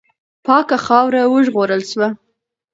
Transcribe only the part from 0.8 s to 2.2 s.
خاوره وژغورل سوه.